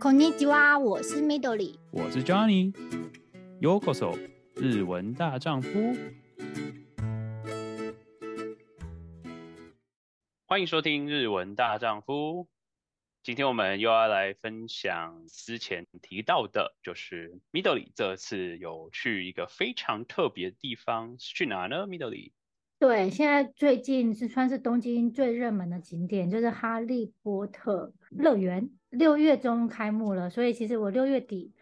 [0.00, 1.74] こんにちは，我是 Midori。
[1.90, 2.72] 我是 Johnny。
[3.60, 4.16] Yokoso，
[4.54, 5.68] 日文大丈夫。
[10.46, 12.44] 欢迎收听《日文大丈夫》。
[13.24, 22.30] 今天我们又要来分享之前提到的，就是 Midori 这次有去一个非常特别的地方，是去哪呢？Midori。
[22.78, 31.52] 对，现在最近是算是东京最热门的景点，就是哈利波特乐园，六月中开幕了，所以其实我六月底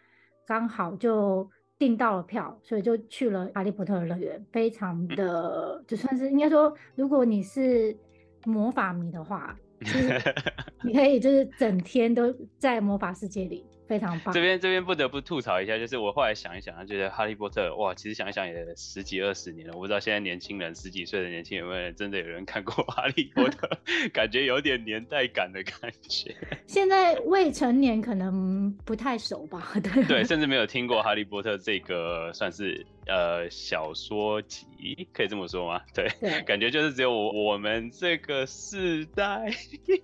[0.45, 1.49] 刚好就
[1.79, 7.97] 订到了票，所以就去了哈利波特乐园，非常的就算是应该说，如果你是
[8.45, 10.21] 魔法迷的话，就是
[10.85, 13.65] 你可以就是整天都在魔法世界里。
[13.87, 14.33] 非常棒。
[14.33, 23.69] 这边这边不得不吐槽一下，就是我后来想一想，觉得哈利波特哇，其实想一想也十几二十年了，我不知道现在年轻人十几岁的年轻人有没有真的有人看过哈利波特，
[24.13, 26.35] 感觉有点年代感的感觉。
[26.67, 29.73] 现在未成年可能不太熟吧？
[29.81, 35.81] 对对，甚至没有听过哈利波特这个算是呃小说集，可以这么说吗？
[35.93, 39.49] 对，对感觉就是只有我我们这个世代。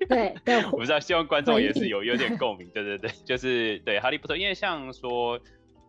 [0.08, 2.68] 对对，我不知道，希望观众也是有有点共鸣。
[2.70, 3.80] 对对对，就是。
[3.80, 5.40] 对，哈利波特，因为像说，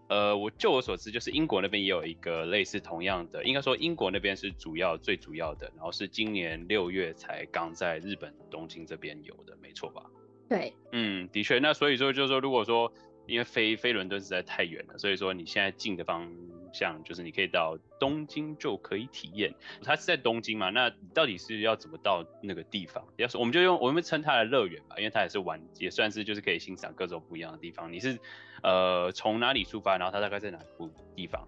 [0.09, 10.03] 呃，我就我所知，就是英国那边也有一个类似同样的，应该说英国那边是主要最主要的，然后是今年六月才刚在日本东京这边有的，没错吧？
[10.49, 12.93] 对，嗯，的确，那所以说就是说，如果说。
[13.27, 16.31] 因为飞飞伦敦实在太远了，所以说你现在近的方
[16.75, 19.55] 像就是你可以到东京就可以体验。
[19.83, 20.69] 它是在东京嘛？
[20.71, 23.03] 那到底是要怎么到那个地方？
[23.17, 27.91] 要是我们就用我们称它的乐园吧，因为它也是玩，也算是就是可以欣赏各种不一样的地方。
[27.91, 28.19] 你是
[28.63, 29.97] 呃从哪里出发？
[29.97, 31.47] 然后它大概在哪个地方？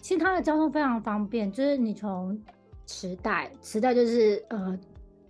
[0.00, 2.36] 其实它的交通非常方便，就是你从
[2.86, 4.76] 池袋，池袋就是呃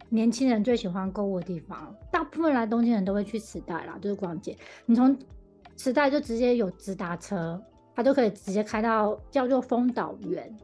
[0.08, 4.56] 年轻人最喜欢购物的地方，大部分来东京人都会去池袋啦，就是逛街。
[4.86, 5.18] 你从
[5.76, 7.62] 池袋就直接有直达车，
[7.94, 10.54] 它就可以直接开到叫做丰岛园。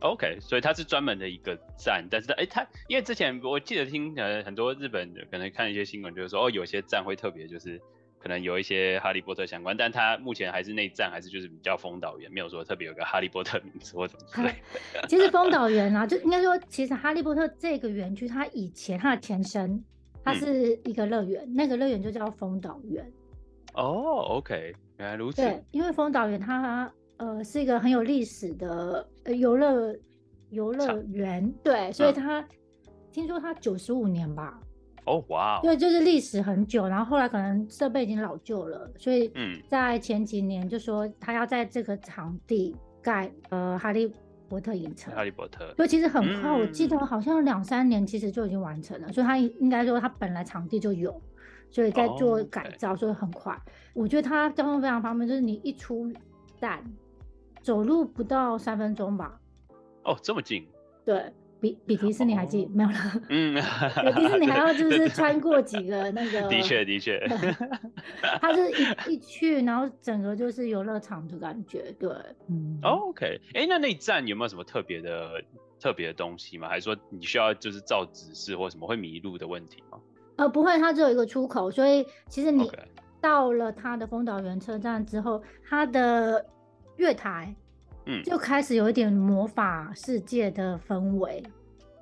[0.00, 7.78] OK，所以它是专门的一个站，但是哎、欸，它因为之前我记得听呃很多日本的可能看一些新闻，就是说哦有些站会特别就是
[8.18, 14.48] 可能有一些哈利波特相关，但它目前还是内站还是就是比较丰岛园，没有说特别有个哈利波特名字或怎么之类
[14.94, 15.04] 的。
[15.08, 19.84] 其实丰岛园啊，就应该说其实哈利波特这个园区它以前它的前身
[20.24, 23.04] 它是一个乐园，嗯、那个乐园就叫丰岛园。
[23.74, 25.40] 哦、oh，OK，原来如此。
[25.40, 29.96] 对，因为丰岛园它呃是一个很有历史的游乐
[30.50, 32.48] 游乐园，对，所以它、嗯、
[33.10, 34.60] 听说它九十五年吧。
[35.06, 35.58] 哦，哇。
[35.62, 44.12] 对，就是历史很久，然后后来可能设备已经老旧了，所以嗯，在前几年就说他要在这个场地盖呃哈利
[44.50, 45.14] 波特影城。
[45.14, 45.72] 哈利波特。
[45.76, 51.18] 所以其实很快，嗯、我记得好像两三年其实就已经完成了，所以他应该说他本来场地就有。
[51.70, 53.52] 所以在做改造，所以很快。
[53.52, 53.62] Oh.
[54.02, 56.12] 我觉得它交通非常方便，就是你一出
[56.60, 56.82] 站，
[57.62, 59.40] 走路不到三分钟吧。
[60.04, 60.66] 哦，这么近？
[61.04, 62.72] 对，比比迪士尼还近，oh.
[62.72, 62.96] 没有了。
[63.28, 63.54] 嗯，
[64.16, 66.42] 迪士尼还要 就是穿过几个那个。
[66.50, 67.20] 的确，的确。
[68.40, 71.94] 它是一一去，然后整个就是游乐场的感觉。
[71.98, 72.10] 对，
[72.48, 72.78] 嗯。
[72.82, 75.42] Oh, OK，哎，那那一站有没有什么特别的
[75.78, 76.68] 特别的东西吗？
[76.68, 79.98] 还是说你需要就是照指示或什么会迷路的问题吗？
[80.40, 82.72] 呃，不会，它只有一个出口，所以其实你
[83.20, 86.42] 到了它的丰岛园车站之后，它的
[86.96, 87.54] 月台，
[88.06, 91.42] 嗯，就开始有一点魔法世界的氛围。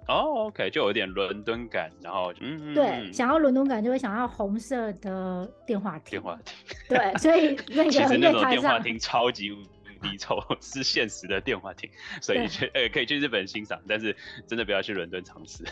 [0.07, 6.13] 哦，OK，就有点伦敦感，然后，嗯，对，想要伦敦感就会想要红色的电话亭。
[6.13, 6.55] 电话亭，
[6.89, 9.51] 对，所以那个 其实那种电话亭超级。
[10.03, 14.15] 离愁 是现实的电话亭，所以去呃可以去日本欣赏，但是
[14.47, 15.65] 真的不要去伦敦尝试。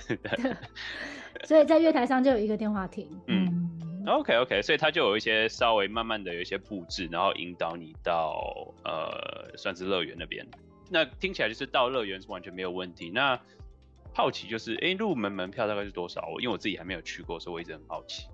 [1.44, 3.08] 所以在月台上就有一个电话亭。
[3.26, 10.46] 嗯，嗯，OK OK，所以它就有一些稍微慢慢的有一些布置，然后引导你到呃算是乐园那边。
[10.88, 13.10] 那听起来就是到乐园是完全没有问题。
[13.10, 13.38] 那
[14.14, 16.22] 好奇就是，哎、欸，入门门票大概是多少？
[16.40, 18.28] 因为我自己还没有去过，所以我一直很好奇。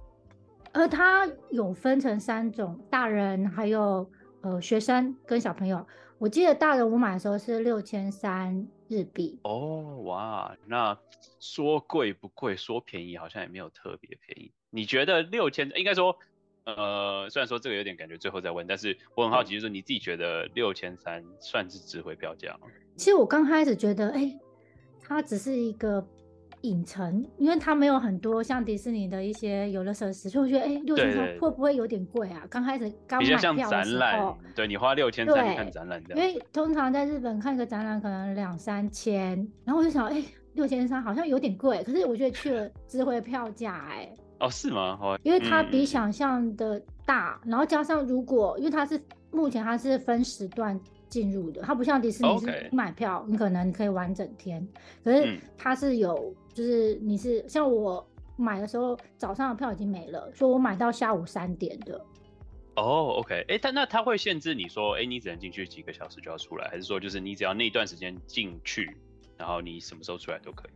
[0.73, 4.09] 呃，它有分成三种，大人还有。
[4.43, 5.87] 呃，学生跟小朋友，
[6.19, 9.39] 我记得大人我买的时候是六千三日币。
[9.44, 10.99] 哦，哇，那
[11.39, 14.53] 说贵不贵，说便宜好像也没有特别便宜。
[14.71, 16.17] 你觉得六千，应该说，
[16.65, 22.67] 呃，虽然说这个有点感觉，最后再问，但是我很好奇，就是你自己觉得六千三算是值回票价吗？
[22.97, 24.41] 其实我刚开始觉得，哎、欸，
[25.00, 26.05] 它只是一个。
[26.62, 32.43] 影城，因为它没有很多像迪士尼的一些游乐设施，所以我觉得，哎，六千三会不会有点贵啊？
[32.49, 40.23] 刚开始刚买票的时候，对，你花六千三看展览，因为通常在日本看一个展览可能两三千，然后我就想，哎，
[40.55, 44.99] 六千三好像有点贵，可是我觉得去了 值回票价，哎，哦，是吗？
[45.00, 49.00] 哦，因为它比想象的大，然后加上如果因为它是
[49.31, 50.79] 目前它是分时段
[51.12, 54.67] 进入的，它不像迪士尼是买票.你可能可以玩整天，
[55.05, 58.03] 可是它是有，就是你是像我
[58.37, 62.00] 买的时候早上的票已经没了，所以我买到下午三点的。
[62.76, 68.97] 哦、oh,，OK，哎、欸，但那他会限制你说，哎、欸，你只能进去几个小时就要出来，还是说就是你只要那段时间进去，
[69.37, 70.70] 然后你什么时候出来都可以？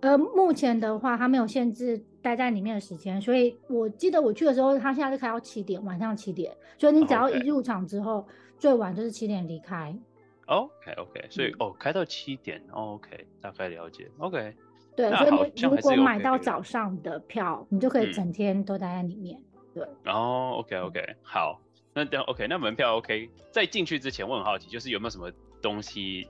[0.00, 8.26] 呃，目前的话，它没有限制待在里面的时间，所以我记得我去的时候，它现在是开到七点，晚上七点，所以你只要一入场之后，Okay.
[8.58, 9.96] 最晚就是七点离开。
[10.46, 11.30] OK，OK，okay, okay.
[11.30, 14.54] 所以、嗯、哦，开到七点，OK，大概了解，OK。
[14.96, 19.38] 对，所以你如果买到早上的票，你就可以整天都待在里面。
[19.38, 19.44] 嗯
[19.74, 21.60] 对，然后 OK OK 好，
[21.94, 25.30] 那等 OK 那门票 OK，在进去之前我很好奇，就是有没有什么
[25.62, 26.26] 东西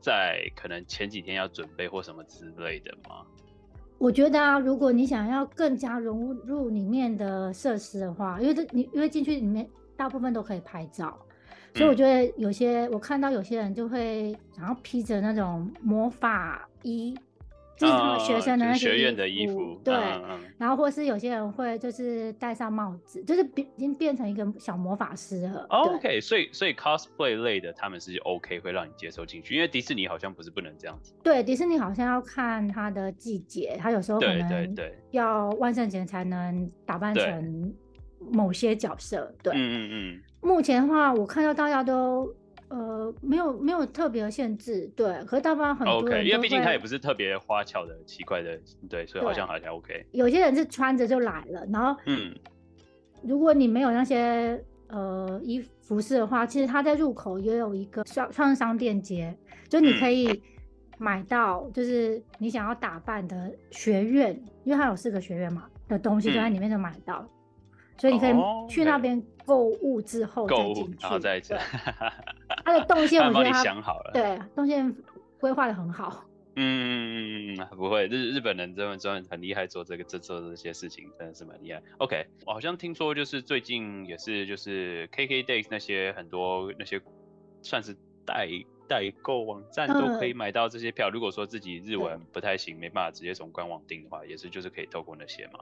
[0.00, 3.26] 在可能前几天要准备或什么之类的吗？
[3.98, 11.18] 我觉得啊，如果你想要更加融入里面的设施的话，因为这你因为进去里面大部分都可以拍照，
[11.74, 17.16] 所以我觉得有些、嗯、我看到有些人就会想要披着那种魔法衣。
[17.74, 19.92] 就是他们学生的那些、哦、学院的衣服，对，
[20.56, 25.66] 然后或是有些人会就是戴上帽子，就是变已经变成一个小魔法师了。
[25.68, 31.12] 哦、OK，所以所以 cosplay 类的他们是 OK 会让你接受进去，因为迪士尼好像不是不能这样子。
[31.24, 34.76] 对，迪士尼好像要看它的季节，它有时候可能
[35.10, 37.74] 要万圣节才能打扮成
[38.32, 39.32] 某些角色。
[39.42, 40.22] 对，嗯嗯嗯。
[40.40, 42.34] 目前的话，我看到大家都。
[42.74, 48.58] 呃，没有没有特别的限制，对，可是大部分很多人 OK，因为毕竟他也不是特别花俏的、奇怪的，
[48.88, 50.06] 对，所以好像好像 OK。
[50.12, 52.34] 有些人是穿着就来了，然后，嗯，
[53.22, 54.58] 如果你没有那些
[54.88, 59.36] 呃衣服饰的话，其实它在入口也有一个商创商店街，
[59.68, 60.42] 就你可以
[60.96, 67.18] 买到，就是你想要打扮的学院，嗯、因为它有四个学院嘛的东西，都在里面就买到。
[67.22, 67.28] 嗯
[68.02, 68.34] 所以你可以
[68.68, 71.54] 去那边购物之后再进去，然后再走。
[72.64, 74.92] 它的动线我觉得他想好了，对，动线
[75.38, 76.24] 规划的很好。
[76.56, 81.80] 嗯，不会，日日本人真的真的很厉害，做这个这做这些事情真的是蛮厉害。
[81.98, 87.00] OK，我好像听说就是最近也是就是 KKdays 那些很多那些
[87.62, 87.96] 算是
[88.26, 88.48] 代
[88.88, 91.08] 代购网站都可以买到这些票。
[91.08, 95.60] 嗯、如果说自己日文不太行，没办法直接从官网订的话，也是就是可以透过那些嘛。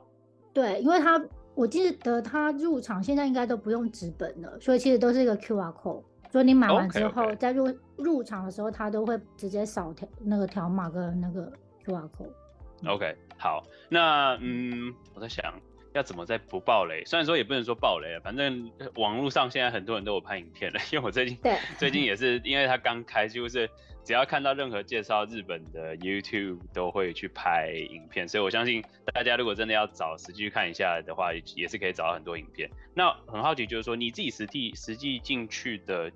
[0.52, 1.22] 对，因为他
[1.60, 6.02] 我记得他入场现在应该都不用纸本了，所以其实都是一个 QR code，
[6.32, 7.36] 所以你买完之后 okay, okay.
[7.36, 11.52] 在入入场的时候，他都会直接扫条那个条码跟那个
[11.84, 12.88] QR code。
[12.88, 15.52] OK，好，那嗯，我在想
[15.92, 23.68] 要怎么在不爆雷，虽然说也不能说爆雷了，反正网络上现在很多人都有拍影片了，因为我最近对最近也是因为他刚开就是。
[24.10, 28.82] 只要看到任何介绍日本的 YouTube，都会去拍影片，所以我相信
[29.14, 32.68] 大家如果真的要找实际去看一下的话，也是可以找到很多影片。
[32.92, 36.10] 那很好奇，就是说你自己实际实际进去的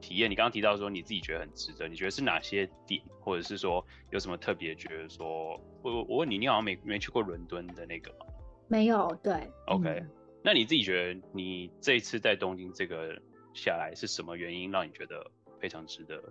[0.00, 8.26] 体验，你刚刚提到说你自己觉得很值得，你觉得是哪些点，或者是说有什么特别觉得说，我我问你，你好像没没去过伦敦的那个吗？
[8.68, 9.34] 没有，对。
[9.66, 10.10] OK，嗯，
[10.44, 13.20] 那你自己觉得你这一次在东京这个
[13.52, 15.28] 下来是什么原因让你觉得
[15.58, 16.22] 非常值得？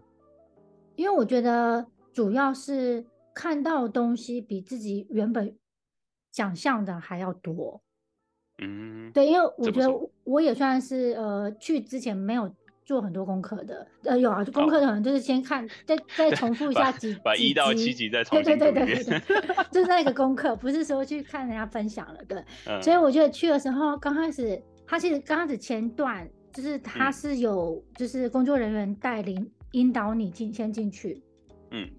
[0.96, 5.56] 因为我觉得主要是看到东西比自己原本
[6.32, 7.82] 想象的还要多，
[8.60, 9.90] 嗯，对，因为我觉得
[10.24, 12.54] 我也算是呃去之前没有
[12.86, 29.50] 做很多功课的，呃有啊，功课可能就是先看，再 再重复一下几把一到七集再重复，对对对对对， 就是那个功课，不是说去看人家分享了，对， 嗯、所以我觉得去的时候刚开始，他其实刚开始前段就是他是有就是工作人员带领。
[29.72, 31.22] 引导你进先进去，
[31.72, 31.90] 嗯，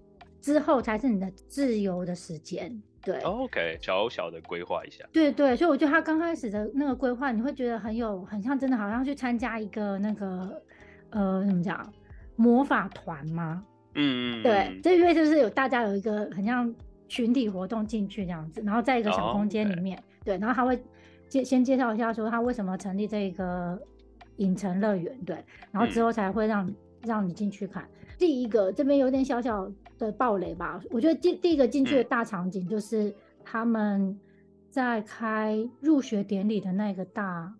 [0.41, 2.81] 之后才是你的自由的时间。
[3.01, 5.03] 对，OK，小小的规划一下。
[5.11, 10.61] 对对，所以我觉得他刚开始的那个规划，你会觉得很有很像真的，好像去参加一个那个
[11.09, 11.91] 呃，怎么讲，
[12.37, 13.65] 魔法团吗？
[13.95, 16.73] 嗯嗯，对，这因为就是有大家有一个很像
[17.09, 20.05] 群体活动进去这样子，然后在一个小空间里面，oh.
[20.23, 20.81] 对，然后他会
[21.27, 23.77] 介先介绍一下说他为什么成立这个
[24.37, 26.73] 影城乐园，对，然后之后才会让。
[27.03, 29.69] 嗯让你进去看，第一个这边有点小小
[29.99, 30.81] 的暴雷吧。
[30.89, 34.17] 我觉得第第一个进去的大场景就是他们
[34.69, 37.53] 在开入学典礼的那个大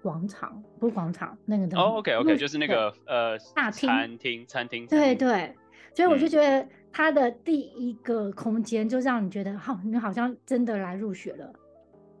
[0.00, 1.76] 广场，不是广场那个的。
[1.76, 4.86] 哦，OK OK，就是那个呃大厅餐厅餐厅。
[4.86, 5.54] 对对，
[5.94, 11.52] 所以我就觉得它的第一个空间就让你觉得，好，你好像真的来入学了。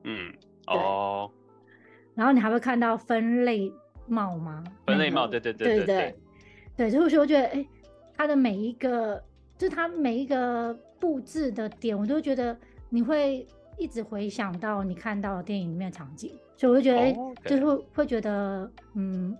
[0.04, 0.32] 嗯，
[0.66, 1.30] 哦。
[2.14, 3.72] 然后你还会看到分类
[4.06, 4.62] 帽吗？
[4.86, 6.16] 分类帽，对对对对对。
[6.82, 7.68] 对，所以我觉得，哎、欸，
[8.16, 9.22] 它的每一个，
[9.56, 12.56] 就是它每一个布置的点，我都觉得
[12.88, 13.46] 你会
[13.78, 19.36] 一直回想到你看到的电影里面的场景，所以我就觉得，哎、就是会会觉得，嗯，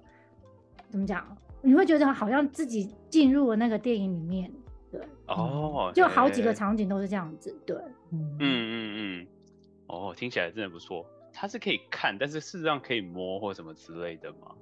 [0.88, 1.36] 怎么讲？
[1.62, 4.48] 你会觉得好像自己进入了那个电影里面，
[4.90, 7.76] 对，哦，就好几个场景都是这样子，对，
[8.12, 9.26] 嗯嗯嗯，
[9.88, 11.04] 哦，听起来真的不错。
[11.32, 14.54] 它是可以看，但是事实上可以摸或什么之类的吗？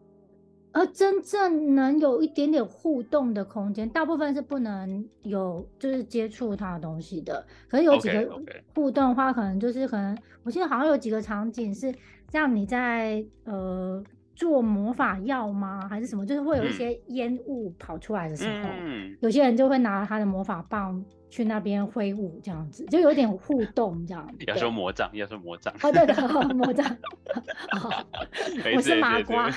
[0.72, 7.44] 而真正能有一点点互动的空间，大部分是不能有，就是接触它的东西的。
[7.68, 8.28] 可是有几个
[8.74, 11.92] 互动的话，可能就是可能，我记得好像有几个场景是
[12.30, 14.02] 让你在呃
[14.36, 15.88] 做魔法药吗？
[15.88, 16.24] 还是什么？
[16.24, 21.04] 就是会有一些烟雾跑出来的时候，嗯、有些人就会拿他的魔法棒。
[21.30, 24.44] 去那边挥舞这样子，就有点互动这样子。
[24.46, 25.72] 要说魔杖，要说魔杖。
[25.80, 26.14] 哦，对的，
[26.54, 26.84] 魔杖。
[28.74, 29.50] 我是麻瓜。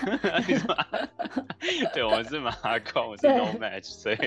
[1.94, 4.18] 对，我们是麻瓜，我是 no match，所以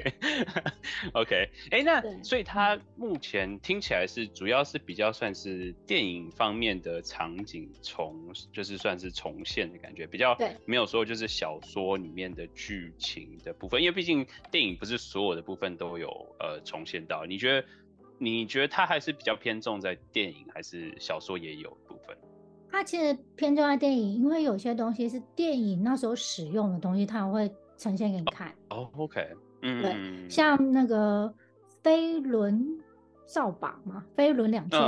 [1.12, 1.48] OK。
[1.70, 8.16] 哎，那所以他目前听起来是主要是比较算是电影方面的场景重，
[8.52, 16.08] 就是算是重现的感觉，比较没有说就是小说里面的剧情的部分，因为毕竟电影不是所有的部分都有
[16.40, 17.35] 呃重现到你。
[17.36, 17.66] 你觉得，
[18.16, 22.16] 你觉得它还是比较偏重在电影，还是小说也有部分？
[22.72, 28.48] 它其实偏重在电影，因为有些东西是电影那时候使用的东西，它会呈现给你看。
[28.70, 29.28] 哦、oh,，OK，
[29.60, 31.30] 嗯，对，像那个
[31.82, 32.66] 飞轮
[33.26, 34.80] 扫把嘛，飞轮两千，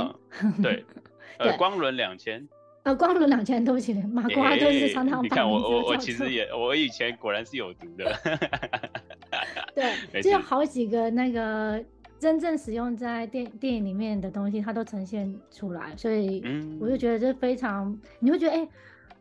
[0.63, 0.83] 对，
[1.37, 2.47] 呃，光轮两千，
[2.81, 5.21] 呃，光轮两千，对不起，麻瓜就是常常、欸。
[5.21, 8.11] 你看我我我其实也，我以前果然是有毒的。
[9.75, 11.79] 对， 就有好几个那个。
[12.19, 16.43] 真正使用在电电影里面的东西，它都呈现出来，所以
[16.79, 18.69] 我就觉得这非常，嗯、你会觉得哎、欸，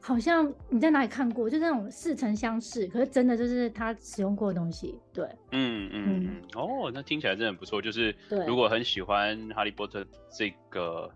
[0.00, 4.98] 好像你在哪里看过，就那种似曾相识，可是真的就是他使用过的东西。
[5.12, 7.80] 对，嗯嗯嗯，哦，那听起来真的很不错。
[7.80, 8.14] 就是
[8.46, 11.08] 如果很喜欢哈利波特这个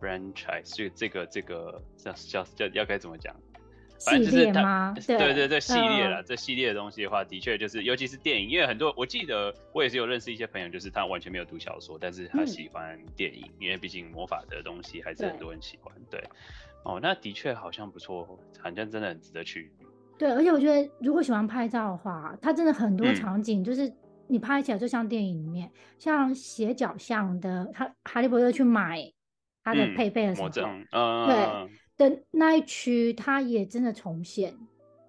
[0.00, 3.34] franchise，这这个这个叫叫叫要该怎么讲？
[4.04, 15.94] 反正就是它，对对对，这系列了，这系列的东西的话，的确就是，尤其是电影，因为很多我记得我也是有认识一些朋友，就是他完全没有读小说，但是他喜欢电影，因为毕竟魔法的东西还是很多人喜欢。
[16.10, 16.22] 对，
[16.84, 18.24] 哦，那的确好像不错，
[18.58, 19.70] 好像真的很值得去。
[20.18, 23.92] 对，而且我觉得如果喜欢拍照的话，它真的很多场景就是
[24.28, 28.98] 你拍起来就像电影里面，像斜角巷的，他哈利波特去买
[29.62, 30.48] 他的配备的时候，
[30.92, 31.70] 嗯，对。
[32.08, 34.56] 的那一区，它也真的重现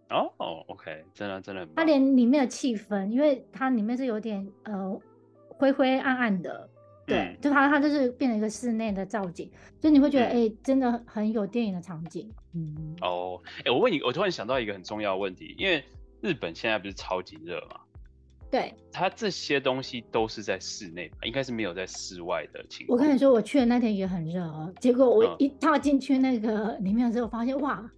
[0.10, 5.00] 哦哦，OK，真的真的，它连里面的气氛，因为它里面是有点呃
[5.48, 6.70] 灰灰暗暗的，
[7.08, 12.30] 对，嗯、就它它就是变成一个室内的造景，所以你会觉得哎、嗯欸，真的很有电影的场景。
[12.54, 15.84] 嗯，哦，哎、欸，我问你，我突然想到一个很重要的问题，因为
[16.20, 17.81] 日本现在不是超级热吗？
[18.52, 22.98] 对，它这些东西都是在室内，应该是没有在室外的情况。
[23.00, 27.90] 我跟你说，我去的那天也很热哦，结果我一踏进去那个里面的时候，发现、嗯、哇，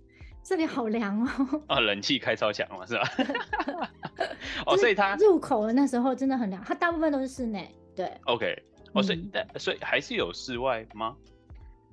[0.43, 1.63] 这里好凉哦。
[1.67, 3.89] 啊，冷气开超强嘛，是吧？
[4.67, 7.73] 哦，所以它入口的那时候真的很凉，它大部分都是室内。
[7.95, 8.55] 对，OK，
[8.93, 11.15] 哦，所以但、嗯、所以还是有室外吗？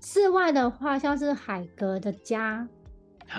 [0.03, 2.69] 室外的话，像是海格的家。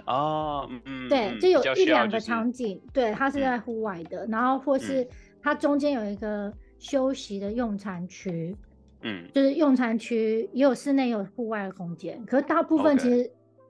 [0.05, 5.07] 哦，嗯，对，就有一两个场景，就是、对，它是在户外的、嗯，然后或是
[5.41, 8.55] 它中间有一个休息的用餐区，
[9.01, 13.29] 嗯，就是用餐区也有室内也有户外的空间，可是大部分其实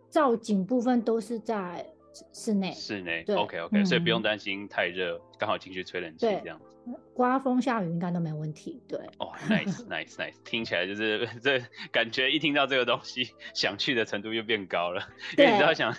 [0.10, 1.86] 造景部分都是在
[2.34, 6.65] 室内，室内，对，OK OK，、嗯、所以不用担心太热，刚好进去吹冷气这样子。
[7.13, 8.98] 刮风下雨应该都没问题，对。
[9.20, 15.01] 哦、oh,，nice nice nice，听起来就是 这感觉，一听到这个东西，想去的程度又变高了。
[15.38, 15.96] 因为你知道想，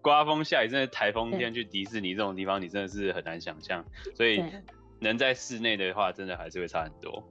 [0.00, 3.84] 刮风下雨，真的台风天去迪士尼这种地方，你真的是很难想象。
[4.14, 4.42] 所以
[4.98, 7.22] 能在室内的话，真的还是会差很多。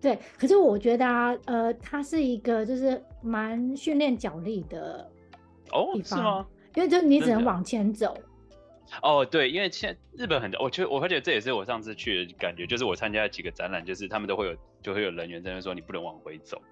[0.00, 5.10] 对，可是我觉得啊，呃，它是一个就是蛮训练脚力的
[5.70, 6.46] 哦，oh, 是吗？
[6.76, 8.16] 因为就你只能往前走。
[9.02, 16.62] 哦，对，因为现在日本很多，我觉得我发觉这也是我上次去的感觉，就是我参加几个展览，就是他们都会有，就会有人员在那说你不能往回走，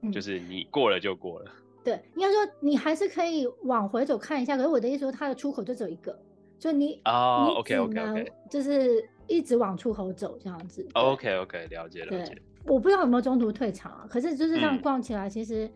[0.00, 1.52] 嗯，就是你过了就过了。
[1.84, 6.18] 对，应该说你还是可以往回走看一下，可是我的意思说，它的出口就只有一个，
[6.58, 10.84] 就你哦，OK OK OK，就是一直往出口走这样子。
[10.94, 12.36] OK OK，了解了解。
[12.64, 15.70] 我不知道有没有中途退场啊，可是就是这样逛起来，嗯，其实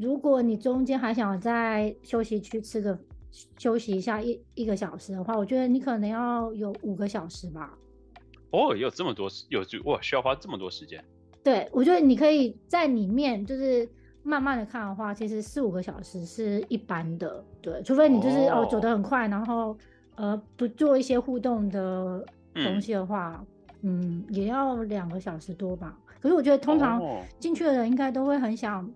[0.00, 2.98] 如果你中间还想在休息区吃个。
[3.58, 7.76] 休息一下一一个小时的话，我觉得你可能要有五个小时吧。
[8.50, 11.04] 哦，有这么多，有哇，需要花这么多时间。
[11.44, 13.86] 对，我觉得你可以在里面就是
[14.22, 17.44] 慢慢的看的话，其实四五个小时是一般的。
[17.60, 19.76] 对，除非你就是哦，哦走得很快，然后
[20.16, 22.24] 呃不做一些互动的
[22.54, 23.44] 东西的话，
[23.82, 25.96] 嗯，嗯也要两个小时多吧。
[26.18, 27.00] 可是我觉得通常
[27.38, 28.90] 进去的人应该都会很想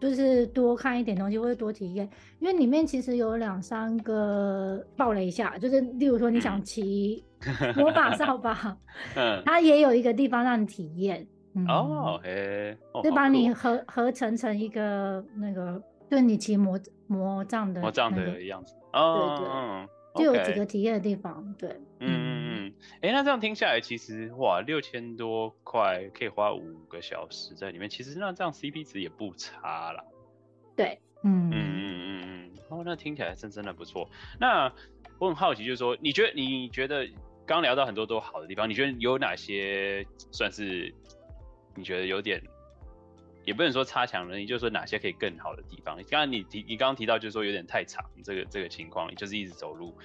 [0.00, 7.22] 就是多看一点东西或者多体验，因为里面其实有两三个爆了一下，就是例如说你想骑
[7.76, 8.76] 魔法扫把，
[9.14, 11.26] 嗯，它也有一个地方让你体验。
[11.54, 16.78] 嗯、哦，嘿，就把你合合成成一个那个，对你骑魔
[17.08, 18.74] 魔杖的、那个、魔杖的样子。
[18.92, 21.54] 哦，对对，嗯、就有几个体验的地方。
[21.58, 21.68] 对。
[23.02, 30.04] 哎、欸，那这样听下来，其实哇，六千多块可以花五个小时在里面，其实那这样 CP 值也不差啦。
[30.76, 32.50] 对，嗯嗯嗯嗯嗯。
[32.68, 34.08] 哦，那听起来真真的不错。
[34.38, 34.72] 那
[35.18, 37.08] 我很好奇，就是说，你觉得你觉得
[37.46, 40.94] 刚聊到很多都好的地方，你觉得有哪些算是？
[41.76, 42.42] 你觉得有点，
[43.44, 45.96] 也不能说差强人意，就是说哪些可以更好的地方。
[45.96, 49.96] 刚刚你提，你刚刚提到就是说有点太长，这个这个情况就是一直走路。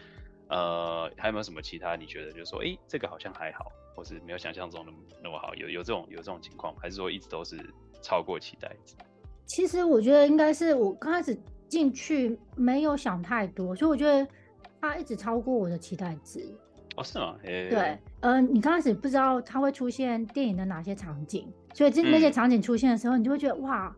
[0.49, 1.95] 呃，还有没有什么其他？
[1.95, 4.91] 你觉得就是说，哎、欸，这个好像还好，或是没有想象中的
[5.23, 5.53] 那么好？
[5.55, 7.57] 有有这种有这种情况，还是说一直都是
[8.01, 8.75] 超过期待？
[9.45, 11.37] 其实我觉得应该是我刚开始
[11.67, 14.27] 进去没有想太多，所以我觉得
[14.79, 16.47] 它一直超过我的期待值。
[16.95, 17.35] 哦，是吗？
[17.43, 23.93] 对，呃，你刚开始不知道它会出现电影的哪些场景，所以这那些场景出现的时候，嗯、你就会觉得哇，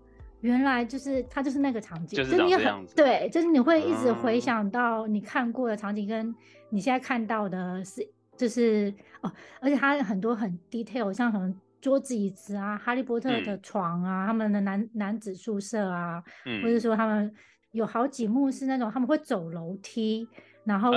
[0.48, 2.86] 原来就是它就是那个场景，就是你很。
[2.96, 6.34] 对，就是你会一直回想到你看过的场景，跟
[6.70, 8.02] 你现在看到的是，
[8.38, 17.34] 就是哦，而且它很多很 detail，像什么桌子椅子啊，哈利波特的床啊，嗯、他们的男男子宿舍啊，嗯、或者说他们
[17.72, 20.28] 有好几幕是那种他们会走楼梯。
[20.68, 20.92] 然后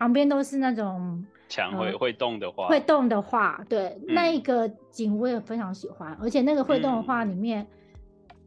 [0.00, 7.64] 旁边都是那种墙会会动的画，会动的画，对，那一个景我也非常喜欢，而且那个会动的画里面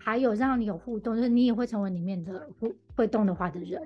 [0.03, 3.81] 还有让你有互动，就是你也会成为里面的会会动的画的人。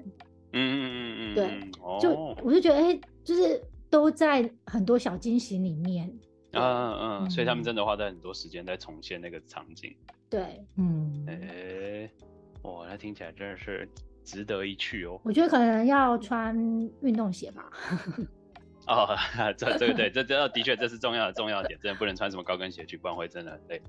[0.54, 2.12] 嗯嗯嗯嗯，对，就
[2.44, 6.12] 我就觉得哎，就是都在很多小惊喜里面。
[6.54, 9.96] 嗯嗯，所以他们真的花在很多时间在重现那个场景。
[10.30, 12.10] 对，嗯，哎，
[12.64, 13.88] 哇，那听起来真的是。
[14.28, 16.54] 值得一去哦，我觉得可能要穿
[17.00, 17.72] 运动鞋吧。
[18.86, 19.16] 哦，
[19.56, 23.82] 这这个对，这这的确这是重要的重要点，真的不能穿什么高跟鞋去，不然会真的很累。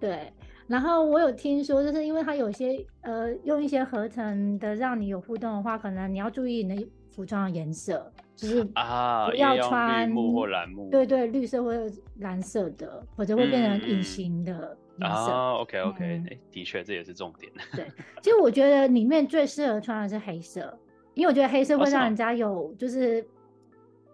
[0.00, 0.32] 对，
[0.66, 14.76] 然后我有听说，就是因为它有些呃用一些合成的让你有互动的话，可能你要注意你的服装的颜色，就是啊不要穿绿幕或蓝木，对对，绿色或者蓝色的，否则会变成隐形的。
[15.00, 17.52] 嗯啊、OK，哎、嗯欸，的确这也是重点。
[17.72, 17.86] 对，
[18.20, 20.76] 其实我觉得里面最适合穿的是黑色，
[21.14, 23.24] 因为我觉得黑色会让人家有就是、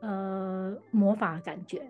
[0.03, 1.83] oh, 呃魔法的感觉。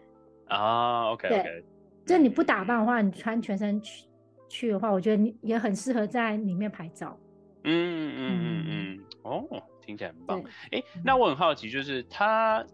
[0.47, 1.65] 啊、OK，对，
[2.07, 4.05] 就你不打扮的话，你穿全身去
[4.49, 7.19] 去的话，我觉得你也很适合在里面拍照。
[7.65, 10.43] 嗯嗯嗯嗯，哦，听起来很棒。
[10.71, 12.65] 哎、欸，那我很好奇，就是他，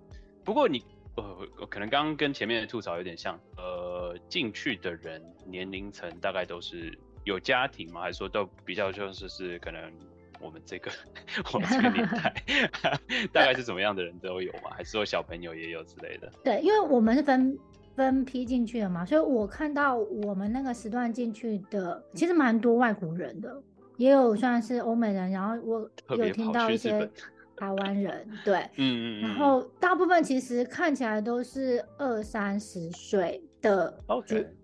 [0.45, 0.85] 不过你。
[1.17, 3.39] 呃，可能刚刚跟前面的吐槽有点像。
[3.59, 8.01] 呃，进去的人年龄层大概都是有家庭吗？
[8.01, 9.93] 还是说都比较就是是可能
[10.41, 10.91] 我们这个
[11.53, 12.33] 我们这个年代，
[13.33, 14.71] 大概是怎么样的人都有吗？
[14.71, 16.33] 还是说小朋友也有之类的？
[16.45, 17.59] 对，因为我们是分
[18.01, 23.63] 分批进去的嘛，所以我看到我们那个时段进去的其实蛮多外国人的，
[23.99, 27.09] 也有算是欧美人，然后我有听到一些。
[27.57, 33.99] 台湾人对，嗯嗯，然后大部分其实看起来都是二三十岁的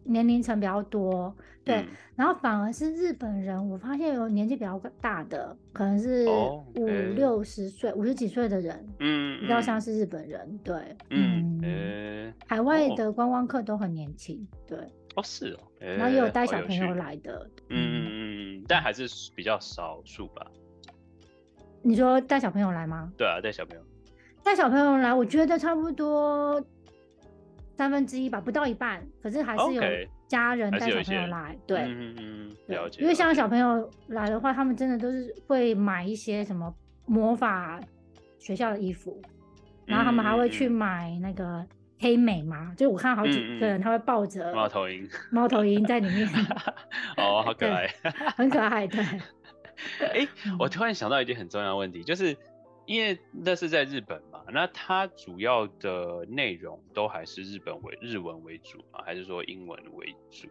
[0.04, 14.78] 年龄层比较多，对，然后反而是日本人，我发现有年纪比较大的，可能是五六十岁、五十几岁的人，嗯，比较像是日本人，对，嗯，海外的观光客都很年轻，对，
[15.16, 20.46] 哦是哦，然后也有带小朋友来的，嗯嗯嗯，但还是比较少数吧。
[21.82, 23.12] 你说带小朋友来吗？
[23.16, 23.84] 对啊，带小朋友，
[24.42, 26.60] 带小朋友来，我觉得差不多
[27.76, 29.04] 三分之一吧，不到一半。
[29.22, 29.82] 可是还是有
[30.26, 33.02] 家人带小朋友来，对，嗯嗯，了解。
[33.02, 37.80] 因为像小朋友来的话，他们真的都是会买一些什么魔法
[38.38, 39.20] 学校的衣服，
[39.84, 41.64] 然后他们还会去买那个
[41.98, 46.28] 黑美嘛，就是我看好几个人他会抱着猫头鹰，猫头鹰在里面，
[47.18, 47.86] 哦，好可爱，
[48.36, 49.04] 很可爱，对。
[50.00, 52.34] 哎、欸， 我突然想到一件很重要的问题，就是
[52.86, 59.00] 因为那是在日本嘛，那它主要的内容都还是日本为日文为主嘛？
[59.04, 60.48] 还是说英文为主？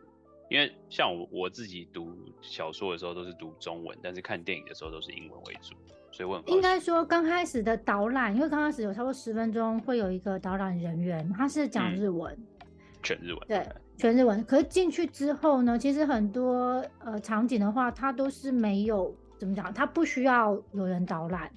[0.50, 5.74] 因为像我我自己读小说的时候都是读中文，但是看电影的时候都是英文为主，
[6.12, 12.68] 所以我应该说刚开始的导览，因为刚开始有差不多十分钟会有一个导览人员，他是讲日文，嗯、
[13.02, 13.66] 全日文，对。
[13.98, 21.50] 全日文，可是进去之后呢，其实很多呃场景的话，它都是没有怎么讲，它不需要有人导览，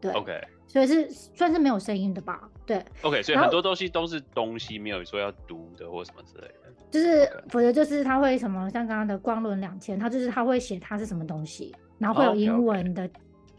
[0.00, 6.54] 对，OK，所以是算是没有声音的吧，对，OK，所以很多东西都是东西，没有说要读的或什么之类的。
[6.90, 13.08] 就是否则就是它会什么像刚刚的光轮两千，它就是它会写它是什么东西，然后会有英文的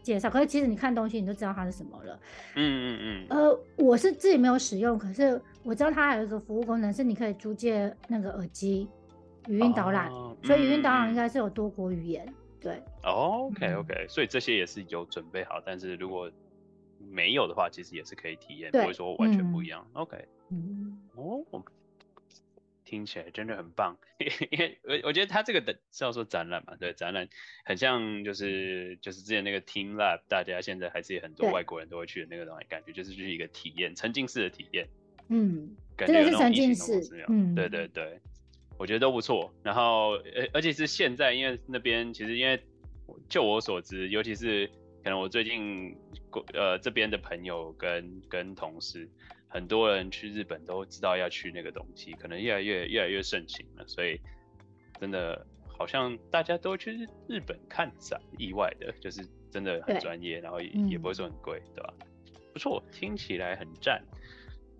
[0.02, 0.28] 介绍。
[0.28, 0.38] Oh, okay, okay.
[0.38, 2.18] 可是其实你看东西你就知道它是什么了。
[2.56, 3.26] 嗯嗯嗯。
[3.30, 8.86] 呃，我是自己没有使用，可是我知道它还有一个服务功能是你可以租借那个耳机
[9.48, 12.26] 语音导览，oh, 所以语音导览应该是有多国语言。
[12.26, 12.82] 嗯、对。
[13.02, 16.30] Oh, OK OK，、嗯、所以这些也是有准备好，但是如果
[16.98, 19.86] 没有的话，其实也是可以体验，不会说完全不一样。
[19.94, 20.28] 嗯、OK。
[20.50, 20.98] 嗯。
[21.14, 21.44] 哦。
[22.84, 23.96] 听起来真的很棒，
[24.50, 27.26] 因为我我觉得他这个的是要说展览嘛，对，展览
[27.64, 34.86] 很像就是就是之前那个 Team Lab，大家现在还是很多外国人都会去的那个东西，感觉就是就是一个体验，沉浸式的体验，
[35.28, 38.20] 嗯，感觉是沉浸式，嗯，对对对，
[38.78, 39.52] 我觉得都不错。
[39.62, 42.62] 然后而而且是现在，因为那边其实因为
[43.28, 44.66] 就我所知，尤其是
[45.02, 45.96] 可能我最近
[46.54, 49.08] 呃这边的朋友跟跟同事。
[49.54, 54.18] 很多人去日本都知道要去那个东西，可能越来越越来越盛行了，所以
[54.98, 61.92] 真的好像大家都去日本看展，意外的就是真的很专业，然后也、嗯、也不会说很贵，对吧？
[62.54, 64.02] 不错，听起来很赞。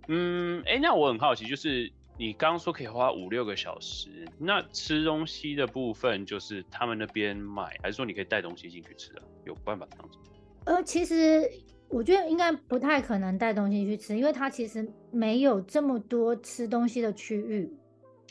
[0.08, 9.22] 嗯，哎、欸，那我很好奇，就是你刚刚说可以花五六个小时，那吃东西的部分就是他们那边买，还是说你可以带东西进去吃啊？
[9.44, 10.18] 有办法这样子？
[10.64, 11.50] 呃，其实。
[11.94, 17.70] 我觉得应该不太可能带东西去吃，因为它其实没有这么多吃东西的区域。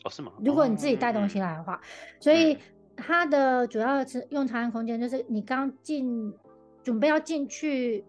[0.03, 0.31] 哦，是吗？
[0.43, 1.87] 如果你自己带东西来的话，嗯、
[2.19, 2.57] 所以
[2.95, 6.33] 它的主要的吃用餐空间就是你刚进，
[6.81, 8.03] 准备要进去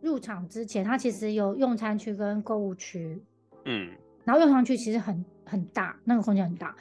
[0.00, 3.22] 入场之前，它其实有用餐区跟购物区。
[3.66, 3.92] 嗯。
[4.24, 6.74] 然后用上去其实很很大，那个空间很大，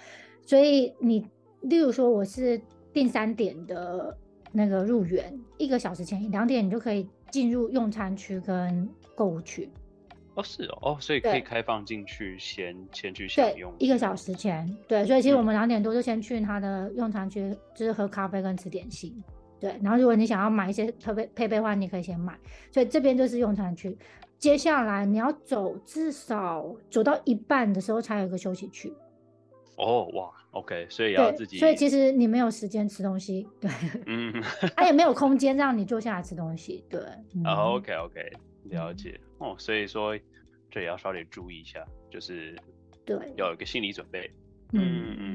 [0.46, 1.26] 所以你
[1.62, 4.18] 例如说我是定三点的
[4.52, 7.08] 那个入园，一个小时前两点你就可以。
[7.34, 9.68] 进入用餐区跟购物区，
[10.36, 19.12] 哦是哦哦，所以可以开放进去先先去享用一个小时前，对，所以其实我们两点多就先去他的用餐区，就是喝咖啡跟吃点心，
[19.60, 22.38] 对，然后如果你想要买一些特别配备的话，你可以先买，
[22.72, 23.98] 所以这边就是用餐区，
[24.44, 28.94] 接下来你要走至少走到一半的时候才有一个休息区。
[29.78, 33.72] 哦哇，OK，所以要自己，所以其实你没有时间吃东西，对，
[34.06, 34.34] 嗯，
[34.76, 37.00] 他也没有空间让你坐下来吃东西，对。
[37.34, 37.42] 嗯。
[37.46, 38.32] oh，OK OK，
[38.66, 40.14] 了解，嗯，哦，所以说
[40.70, 42.54] 这也要稍微注意一下，就是
[43.06, 44.30] 对，要有一个心理准备，
[44.74, 45.33] 嗯嗯，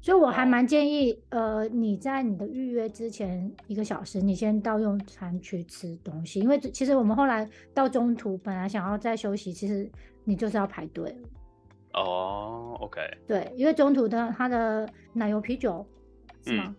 [0.00, 9.90] 所以我还蛮建议，呃，你在你的预约之前一个小时，你先到用餐区吃东西，因为其实我们后来到中途本来想要再休息，其实
[10.24, 11.14] 你就是要排队。
[11.94, 15.84] 哦、oh，OK，对，因为中途的它的奶油啤酒
[16.44, 16.76] 是吗？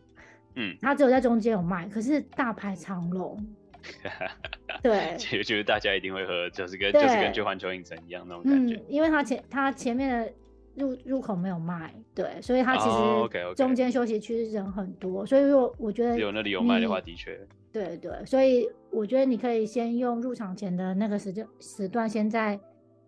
[0.55, 3.38] 嗯，它只有在中间有卖，可是大排长龙。
[4.84, 8.75] 对，就是大家一定会喝，就是跟就是跟旧环球影城一样那种感觉。
[8.75, 10.34] 嗯，因为它前它前面的
[10.79, 17.39] 入入口没有卖，对，所以它其实中间休息区人很多，所以如果我觉得有那里有卖的话，的确。
[17.71, 22.59] 对对，所以我觉得你可以先用入场前的那个时间时段先在。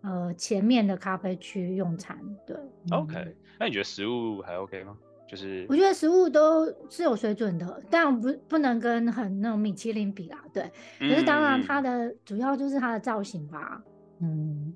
[0.04, 2.56] 呃，前面的咖啡区用餐，对。
[2.90, 4.98] OK，那你觉得食物还 OK 吗？
[5.28, 10.68] 就是我觉得食物都是有水准的，但不不能跟很那种米其林比啦，对。
[10.98, 13.80] 可是当然，它的主要就是它的造型吧，
[14.18, 14.74] 嗯。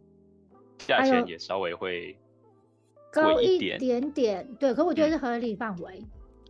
[0.79, 2.17] 价钱也稍微会
[3.23, 4.75] 高一点点，对。
[4.75, 6.03] 可我觉得是合理范围。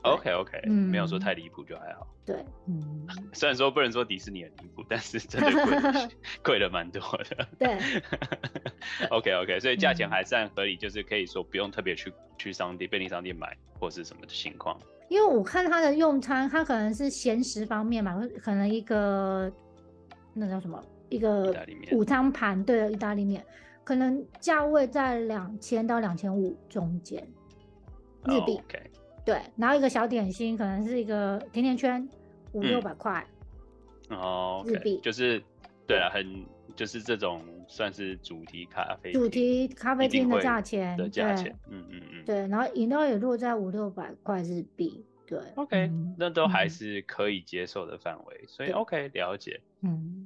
[0.02, 2.06] OK OK，嗯，没有说太离谱就还好。
[2.24, 2.36] 对，
[2.68, 6.08] 嗯， 虽然说不能说迪士尼很离谱，但是真的贵
[6.44, 7.48] 贵了蛮多的。
[7.58, 7.76] 对
[9.10, 14.78] ，OK OK，所以价钱还算合理，就是可以说不用特别去去商店、便利商店买或是什么的情况。
[15.08, 19.50] 因为我看他的用餐，他可能是咸食方面嘛，可能一个
[20.34, 21.52] 那叫什么一个
[21.90, 23.44] 午餐盘，对，意大利面，
[23.86, 27.22] 可能价位在两千到两千五中间
[28.24, 28.56] 日币。
[28.56, 28.62] Oh。
[29.24, 32.08] 对，然后一个小点心可能是一个甜甜圈，
[32.52, 33.24] 五六百块，
[34.08, 35.00] 哦，日币。
[35.02, 35.40] 就是，
[35.86, 36.44] 对啊，很
[36.74, 50.25] 就是这种算是主题咖啡主题咖啡厅的价钱的价钱，嗯嗯嗯，对，然后饮料也落在五六百块日币，对，OK，那都还是可以接受的范围，所以 OK 了解，嗯。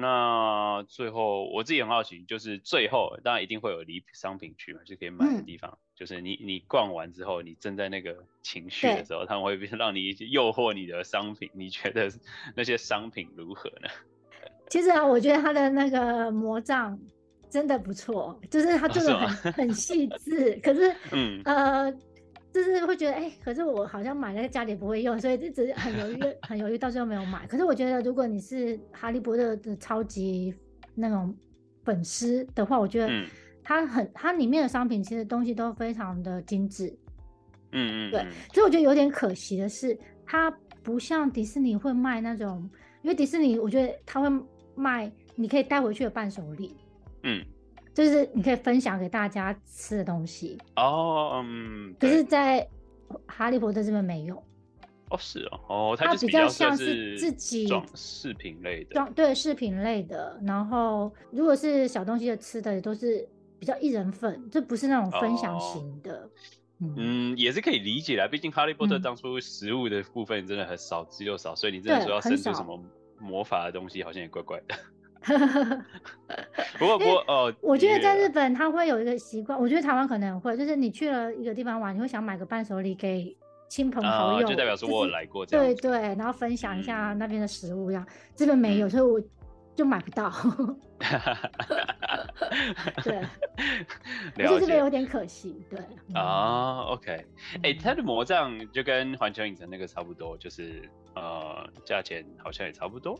[0.00, 5.70] 那最后我自己很好奇，就是最后当然一定会有离商品区嘛，就可以买的地方。
[5.70, 11.50] 嗯、就是你你逛完之后，你正在那个情绪的时候，他们会让你诱惑你的商品。
[11.52, 12.10] 你觉得
[12.56, 13.88] 那些商品如何呢？
[14.70, 16.98] 其实啊，我觉得他的那个魔杖
[17.50, 20.58] 真的不错，就是他做的 很、哦、很细致。
[20.62, 21.94] 可是， 嗯呃。
[22.52, 27.46] 就是会觉得，哎、欸，可是我好像买在家里不会用，所以一直很犹豫， 很犹豫，到最后没有买。
[27.46, 30.54] 可是我觉得，如果你是哈利波特的超级
[30.94, 31.34] 那种
[31.84, 33.10] 粉丝的话，我觉得
[33.64, 36.94] 它很它里面的商品其实东西都非常的精致。
[37.72, 40.50] 嗯嗯，对，所以我觉得有点可惜的是，它
[40.82, 42.68] 不像迪士尼会卖那种，
[43.00, 44.28] 因为迪士尼我觉得它会
[44.74, 46.76] 卖你可以带回去的伴手礼，
[47.22, 47.42] 嗯，
[47.94, 50.58] 就是你可以分享给大家吃的东西。
[50.76, 52.66] 哦，嗯，可是，在
[53.26, 54.36] 哈利波特这边没有。
[55.10, 60.40] 哦，是哦，哦，它比较像是自己装饰品类的，装对饰品类的。
[60.44, 63.28] 然后如果是小东西的吃的，也都是
[63.58, 66.14] 比较一人份，就不是那种分享型的。
[66.22, 66.30] 哦
[66.96, 72.76] 嗯，也是可以理解啦，毕竟哈利波特当初食物的部分真的很少之又少，嗯、所以你真的说要生出什么
[73.20, 74.74] 魔法的东西，好像也怪怪的。
[76.78, 83.36] 不过不过哦，我觉得在日本他会有一个习惯，我觉得台湾可能会，就是你去了一个地方玩，你会想买个伴手礼给
[83.68, 89.20] 亲朋好友，啊，就代表说我有来过这样，就是，对对，然后分享一下那边的食物，这样这边没有，所以我。
[89.74, 90.28] 就买不到，
[93.02, 93.22] 对，
[94.36, 95.80] 我觉得这边有点可惜，对
[96.12, 97.10] 啊、oh,，OK，
[97.62, 103.18] 哎、欸，它的魔杖就跟环球影城那个差不多，就是呃，价钱好像也差不多。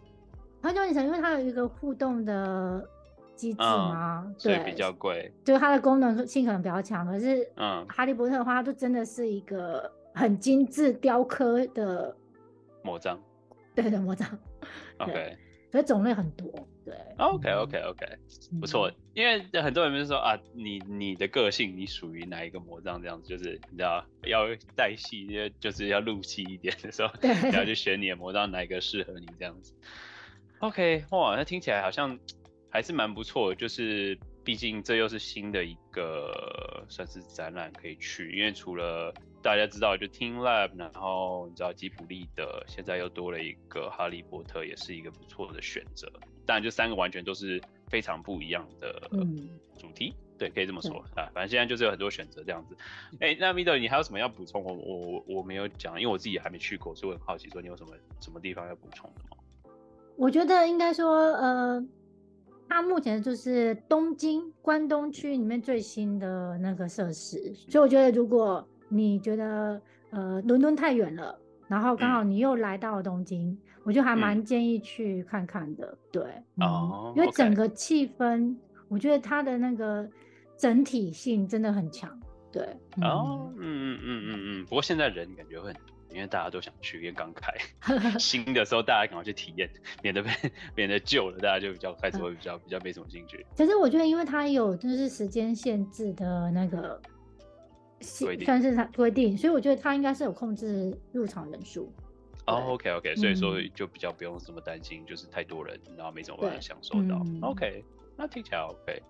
[0.63, 2.89] 环球影城因为它有一个互动的
[3.35, 7.05] 机制嘛，嗯、对，比较贵，就它的功能性可能比较强。
[7.05, 12.15] 可是，嗯，哈利波特的话，它就真的是一个很精致雕刻的
[12.83, 13.21] 魔杖，
[13.75, 14.29] 对的魔杖
[14.99, 15.37] ，OK。
[15.73, 16.47] 所以种类很多，
[16.85, 16.95] 对。
[17.17, 18.07] OK OK OK，
[18.61, 18.91] 不错。
[18.91, 24.45] 嗯、因为很多人就是说啊，你你的个性，你属于哪一个魔杖这样子，就是你知道要
[24.77, 29.73] 带戏，就是要入戏一点的时候，然后就选你的魔杖哪一个适合你这样子。
[30.63, 32.19] OK，哇，那听起来好像
[32.71, 39.13] 还是蛮不错的，就是毕竟这又是新的一个算是展览可以去，因为除了。
[39.43, 46.09] 大家知道就 TeamLab，然后你知道吉卜力的，现在又多了一个哈利波特，也是一个不错的选择。
[46.47, 49.11] 当然，就三个完全都是非常不一样的
[49.77, 51.29] 主题，嗯、对，可以这么说啊。
[51.35, 52.77] 反正现在就是有很多选择这样子。
[53.19, 54.63] 哎、欸，那 Middle 你还有什么要补充？
[54.63, 59.42] 我我我没有讲，因为我自己还没去过，所以我很好奇，说你有什么什么地方要补充的吗？
[60.23, 61.85] 我觉得应该说，呃，
[62.69, 75.87] 它目前就是东京关东区里面最新的那个设施，所以我觉得如果你觉得呃伦敦太远了，然后刚好你又来到了东京，嗯、我就还蛮建议去看看的。
[75.87, 76.23] 嗯、对，
[76.65, 78.55] 哦、嗯，因为整个气氛.
[78.87, 80.09] 我觉得它的那个
[80.57, 82.17] 整体性真的很强。
[82.53, 82.63] 对，
[83.01, 84.65] 哦，嗯嗯嗯嗯嗯。
[84.67, 87.53] 不过现在人感觉会很多，因为大家都想去，因为刚开
[88.19, 89.71] 新的时候，大家赶快去体验，
[90.03, 90.31] 免得被
[90.75, 93.45] 免得旧了，大家就比较开始会比较比较没什么兴趣。
[93.55, 97.01] 其实我觉得，因为它有就是时间限制的那个。
[98.45, 101.89] 算是他规定，所以我觉得它应该是有控制入场人数。
[102.47, 107.23] 哦、oh,，OK OK，所以说就比较不用这么担心，嗯、就是太多人，然后没怎么办法享受到。
[107.25, 107.85] 嗯、OK，
[108.17, 109.01] 那听起来 OK，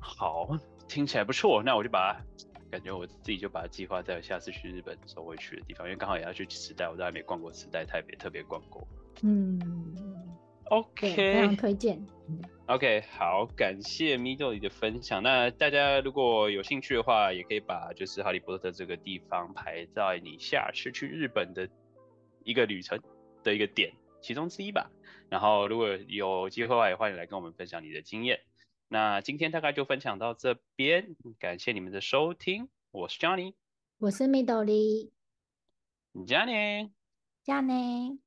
[0.00, 0.48] 好，
[0.88, 1.62] 听起来不错。
[1.62, 2.18] 那我就把
[2.70, 8.86] 感觉我自己就把它计划在下次去日本的时候会去的地方，因为刚好也要去时代，我都还没逛过时代台北，特别逛过。
[9.22, 9.58] 嗯。
[10.70, 12.00] OK，非常推荐。
[12.66, 15.20] OK，好，感谢 Midori 的分享。
[15.20, 21.68] 那大家如果有兴趣的话，也可以把就是哈利波特这个地方排在你下次去日本的
[22.44, 23.00] 一个旅程
[23.42, 24.88] 的一个点其中之一吧。
[25.28, 28.38] 然后如果有机会的话，也欢迎来跟我们分享你的经验。
[28.92, 32.68] 那今天大概就分享到这边，感谢你们的收听。
[32.90, 33.54] 我是 Johnny，
[33.98, 35.12] 我是 Midori，
[36.26, 36.90] 加内，
[37.44, 38.18] 加内。